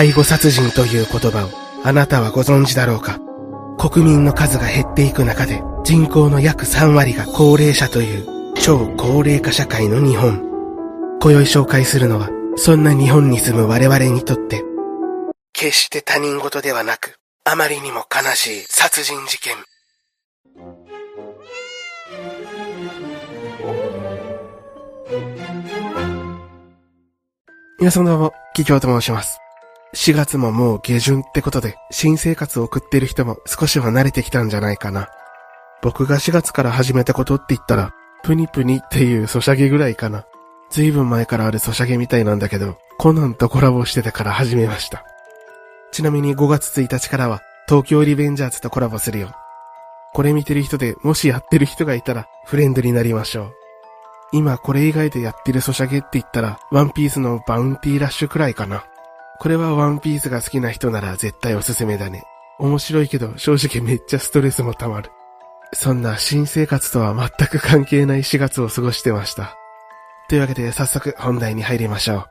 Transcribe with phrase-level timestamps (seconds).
[0.00, 1.50] 介護殺人という言葉を
[1.84, 3.20] あなたはご存知だろうか？
[3.76, 10.40] 国民の数が減っていく中で人口の約3割が高齢者という超高齢化社会の日本。
[11.20, 14.64] 今宵紹介するのはそんな日本に住む我々にとって
[15.52, 19.54] 決して他人事ではなくあまりにも悲しい殺人事件。
[27.78, 29.38] 皆さんどうも、キキョウと申します。
[29.94, 35.08] 4月ももう下旬ってことで、新生活を送ってる人も少しは慣れてきたんじゃないかな。
[35.82, 37.92] 僕が4月から始めたことって言ったら、
[38.22, 40.26] プニプニっていうソシャゲぐらいかな。
[40.70, 45.04] ずいぶん前からあるソシャゲみたいなんだけど、コナンとコラボしてたから始めました。
[45.90, 49.32] ちなみに5月1日からは、東京リベンジャーズとコラボするよ。
[50.12, 53.52] これ見てる人でもしやってる人がいたら、フレンドになりましょう。
[54.32, 58.84] 今これ以外でやってるソシャゲって言ったら、ワンピースのバウンティーラッシュくらいかな。
[59.40, 62.22] これはワンピースが好きな人なら絶対おすすめだね。
[62.58, 65.10] 面白いけど正直めっちゃストレスも溜まる。
[65.72, 69.56] そんな新生活とは全く関係ない4月を過ごしてました。
[70.28, 72.24] というわけで早速本題に入りましょう。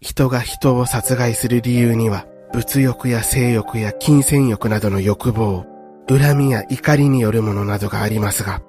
[0.00, 5.64] 人が人を殺害する理由には、物欲や性欲や金銭欲などの欲望、
[6.08, 8.60] 恨みや怒りによるものなどがありますが、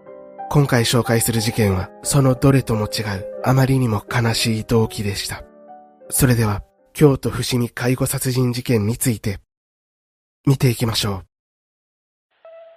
[0.49, 5.43] 今回紹介する事件は、そのどれとも違う、あまりにも悲しい動機でした。
[6.09, 6.63] それでは、
[7.00, 9.39] 京都伏見介護殺人事件について、
[10.45, 11.23] 見ていきましょ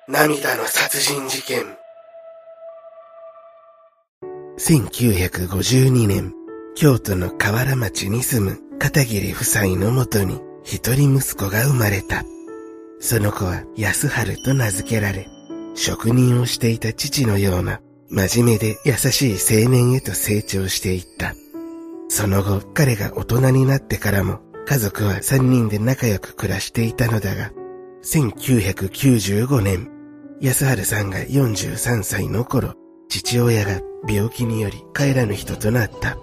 [0.07, 0.13] う。
[0.13, 1.65] 涙の殺人事件。
[4.61, 6.33] 1952年、
[6.77, 12.23] 京都の河原町に住む片桐夫妻のもとに一人息子が生まれた。
[13.01, 15.27] その子は安春と名付けられ、
[15.75, 21.35] 職人をしていた父のような真面目で優しい青年へと成長していった。
[22.15, 27.53] その後、彼が大人になってからも家族は三人で仲良く暮らしていたのだが、
[28.05, 29.89] 1995年、
[30.39, 32.75] 安春さんが43歳の頃、
[33.09, 36.19] 父親が病気により帰らぬ人となった。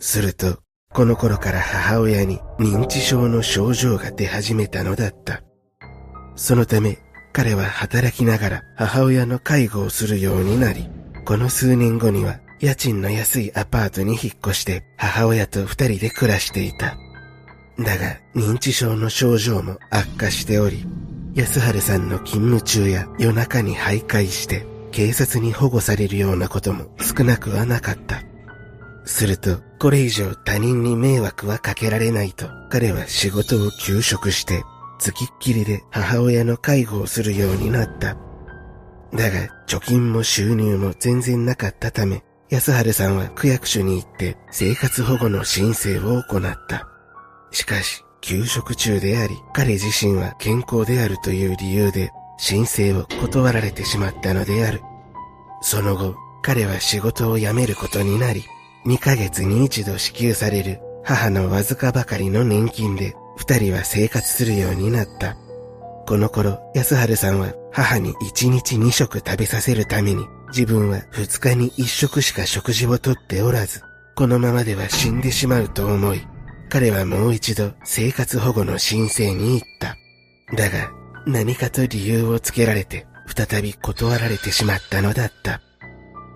[0.00, 0.58] すると、
[0.92, 5.40] この頃から母親に認知症の症状が出始めたのだった。
[6.34, 6.98] そのため、
[7.32, 10.88] 彼は働きながら母親の介護をするようになり、
[11.24, 16.96] この数年後には家賃の安いアパートに引っ越して母親と二人で暮らしていた。
[17.78, 20.86] だが認知症の症状も悪化しており、
[21.34, 28.22] 安春さんの勤務中や夜中に徘徊して警察に保護されるようなことも少なくはなかった。
[29.04, 34.64] すると、これ以上他人に迷惑はかけられないと、彼は仕事を休職して、
[34.98, 38.16] 付きっきりで母親の介護をするようになった。
[39.14, 46.88] だが、貯金も収入も全然なかったため、安春さんは区役所に行って生活保護の申請を行った。
[47.50, 54.80] しかし、休職中であり、彼自身は健康であるという理由で、申請を断られてしまったのである。
[55.60, 58.44] その後、彼は仕事を辞めることになり、
[58.84, 65.36] 2ヶ月に一度支給される母のわずかばかりの年金で二人は生活するようになった。
[66.06, 70.24] この頃、安春さんは母に1日2食食べさせるために
[70.56, 73.82] 自分は2日に1食しか食事をとっておらず、
[74.14, 76.26] このままでは死んでしまうと思い、
[76.70, 79.96] 彼はもう一度生活保護の申請に行った。
[80.56, 80.90] だが、
[81.26, 85.60] 何かと理由をつけられて再び断られてしまったのだった。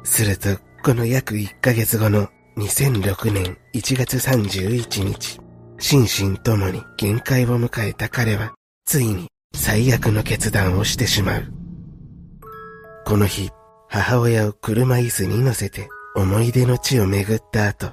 [0.04, 5.40] すると、この約1ヶ月後の2006年1月31日、
[5.78, 8.52] 心身ともに限界を迎えた彼は、
[8.84, 11.44] ついに最悪の決断をしてしまう。
[13.06, 13.50] この日、
[13.92, 17.92] 母親を車椅子に乗せて思い出の地を巡った後、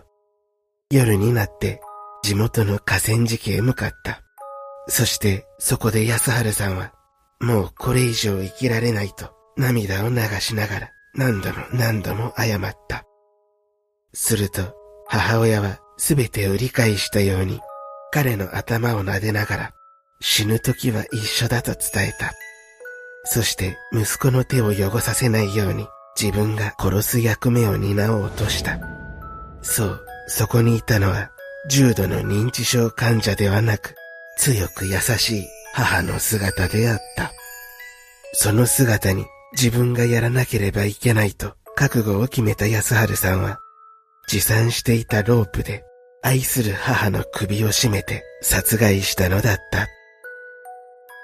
[0.91, 1.81] 夜になって
[2.21, 4.21] 地元の河川敷へ向かった。
[4.87, 6.93] そしてそこで安春さんは、
[7.41, 13.03] もうこれ以上生きられないと涙を流しながら何度も何度も謝った。
[14.13, 14.75] すると
[15.07, 17.59] 母親は全てを理解したように
[18.11, 19.71] 彼の頭を撫でながら
[20.21, 22.33] 死ぬ時は一緒だと伝えた。
[23.29, 25.85] そして息子の手を汚させないように
[26.19, 28.79] 自分が殺す役目を担おうとした。
[29.61, 31.31] そう、そこにいたのは
[31.69, 33.95] 重度の認知症患者ではなく
[34.37, 37.31] 強く優しい母の姿であった。
[38.33, 43.59] その姿に自分がやらなければいけないと覚悟を決めた安春さんは、
[44.29, 45.83] 持参していたロープで
[46.21, 49.87] 愛する母の首を絞めて殺害したのだった。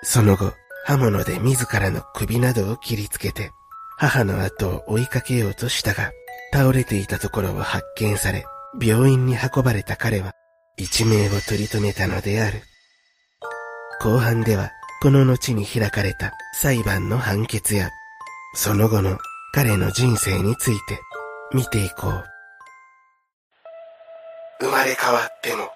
[0.03, 0.53] その後、
[0.85, 3.51] 刃物で自らの首などを切りつけて、
[3.97, 6.11] 母の後を追いかけようとしたが、
[6.53, 8.45] 倒れていたところを発見され、
[8.81, 10.33] 病院に運ばれた彼は、
[10.77, 12.61] 一命を取り留めたのである。
[14.01, 14.71] 後半では、
[15.01, 17.89] この後に開かれた裁判の判決や、
[18.55, 19.17] その後の
[19.53, 20.99] 彼の人生について
[21.53, 22.23] 見ていこう。
[24.59, 25.69] 生まれ変わっても。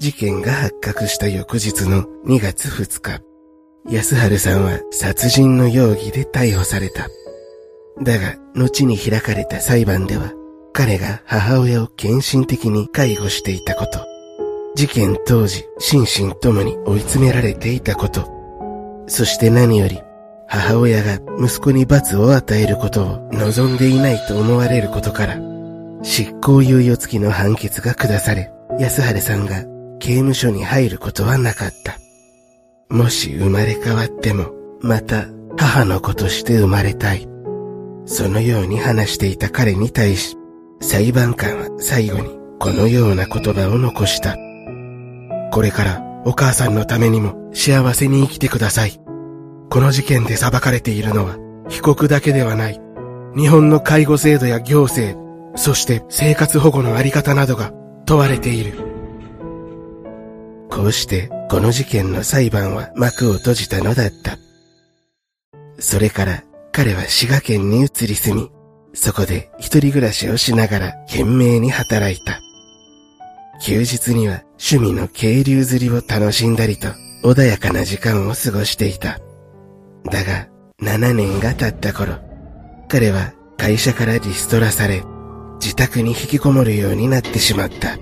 [0.00, 3.20] 事件が発覚した翌日の2月2日、
[3.86, 7.06] 安春さんは殺人の容疑で逮捕された。
[8.02, 10.32] だが、後に開かれた裁判では、
[10.72, 13.98] 彼が母親を献身的に介護していたこと、
[14.74, 18.26] 事件当時、心身ともに追い詰められていたこと、
[19.06, 20.00] そして何より、
[20.48, 25.38] 母親が息子に罰を与えることを望んでいないと思われることから、
[26.02, 29.69] 執行猶予付きの判決が下され、安晴さんが
[30.00, 31.98] 刑務所に入ることはなかった。
[32.92, 34.50] もし生まれ変わっても、
[34.80, 35.26] また
[35.56, 37.28] 母の子として生まれたい。
[38.06, 40.36] そのように話していた彼に対し、
[40.80, 44.36] 裁判官は最後にこのような言葉を残した。
[45.52, 49.00] これからお母さんのためにも幸せに生きてください。
[49.70, 51.36] この事件で裁かれているのは
[51.68, 52.80] 被告だけではない。
[53.36, 55.16] 日本の介護制度や行政、
[55.54, 57.72] そして生活保護のあり方などが
[58.06, 58.89] 問われている。
[60.70, 64.38] こうしてこの事件の裁判は幕を閉じたのだった。
[65.78, 68.50] それから彼は滋賀県に移り住み、
[68.94, 72.40] そこで一人暮らしをしながら懸命に働いた。
[73.62, 76.88] 休日には趣味の渓流釣りを楽しんだりと
[77.22, 79.18] 穏やかな時間を過ごしていた。
[80.04, 80.48] だが、
[80.82, 82.18] 7年が経った頃、
[82.88, 85.02] 彼は会社からリストラされ、
[85.60, 87.98] 自宅に引きこもるようになってしまった。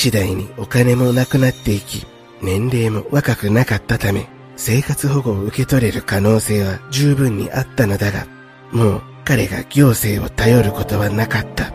[0.00, 2.06] 次第にお金もなくなっていき、
[2.40, 8.26] 年齢も若くなかったため、生活保護を受け取れる可能性は十分にあったのだが、
[8.72, 11.74] もう彼が行政を頼ることはなかった。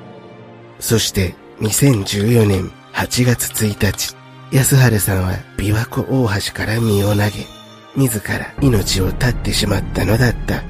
[0.80, 4.16] そして2014年8月1日、
[4.52, 7.30] 安春さんは琵琶湖大橋から身を投げ、
[7.96, 10.64] 自ら命を絶ってしまったのだった。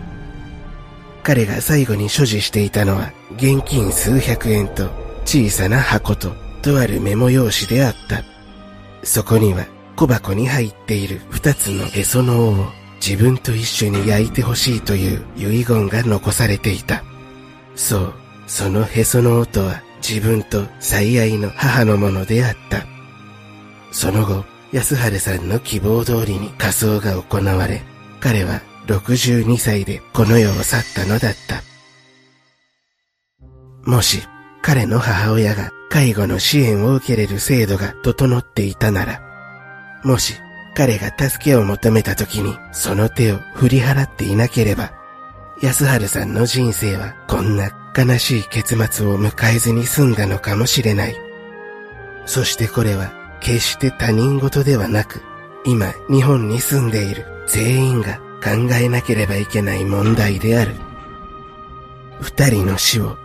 [1.23, 4.89] 彼が最後に所持していたのは現金数百円と
[5.23, 8.23] 小さな箱ととあるメモ用紙であった。
[9.03, 12.65] そこには小箱に入っている二つのへその緒を
[12.95, 17.03] 自分と一緒に焼いてほしいという遺言が残されていた。
[17.75, 18.13] そう、
[18.47, 22.83] そのへその緒とは自分と最愛の母のものであった。
[23.91, 27.83] その後、安晴さんの希望通りに仮装が行われ、
[28.19, 31.61] 彼は62歳でこの世を去ったのだった。
[33.89, 34.23] もし、
[34.65, 39.21] 彼の母親が介護の支援を受けれる制度が整っていたなら、
[40.03, 40.33] もし
[40.73, 44.91] 彼が助けを求めた時にその手を振り払っていなければ、
[45.61, 51.15] 安春さんの人生はこんな悲しい結末を迎えずに済んだのかもしれない。
[52.25, 55.21] そしてこれは決して他人事ではなく、
[55.63, 58.49] 今日本に住んでいる全員が考
[58.81, 60.73] えなければいけない問題である。
[62.19, 63.15] 二人の死を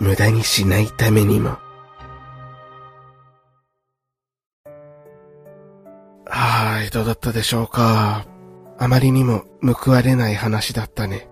[0.00, 1.58] 無駄にしないためにも。
[6.26, 8.26] はい、どうだったでしょうか。
[8.78, 11.28] あまりにも報われない話だったね。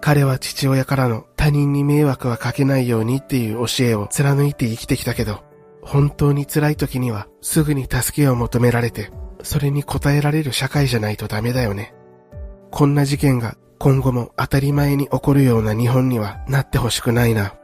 [0.00, 5.42] 彼は父親からの他人に迷惑はかけないようにっていう教えを貫いて生きてきたけど、
[5.82, 9.10] 本当に辛い時にはすぐに助けを求められて、
[9.42, 11.94] それに応えられる社会じゃないとダメだよね。
[12.70, 17.54] こんな事件が今後も当たり前に起こるような日本にはなってほしくないな。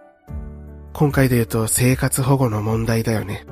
[0.92, 3.46] 今回で言うと生活保護の問題だよね。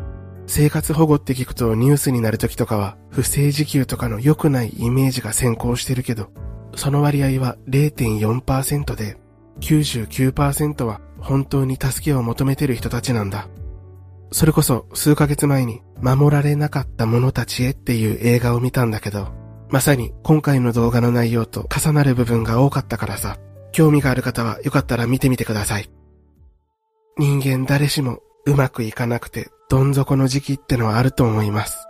[0.47, 6.31] 生活保護って聞くとニュースになる時とかは不正受給とかの良くないイメージが先行してるけど、
[6.75, 9.17] その割合は0.4%で、
[9.61, 13.49] 99%は本当に助けを求めてる人たちなんだ。
[14.33, 19.29] それこそ数ヶ月前に守られなかった者たちへっていう映画を見たんだけど、
[19.70, 23.38] まさに今回の動画の内容と重なる部分が多かったからさ、
[23.72, 25.88] 興味がある方はよかったら見てみてください。
[27.18, 31.86] 人間誰しもうまくいかなくてどん底の時期ってのはあると思います。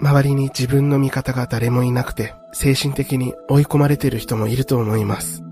[0.00, 5.42] 周りに自分の味方が誰もいなくて、精神的に追い込まれてる人もいると思います。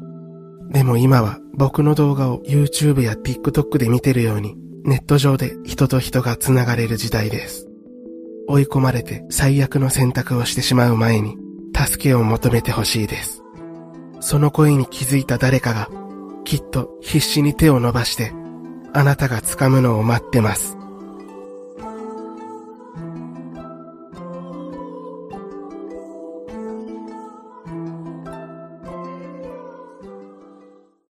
[0.71, 4.55] でも今は僕の動画を YouTube や TikTok で見てるように、
[4.85, 7.67] ネット上で人と人が繋がれる時代です。
[8.47, 11.37] 追い込まれて最悪の選択をしてしまう前に、
[11.77, 13.43] 助けを求めてほしいです。
[14.21, 15.91] その声に気づいた誰かが、
[16.45, 18.33] きっと必死に手を伸ばして、
[18.95, 20.79] あなたが掴むのを待ってます。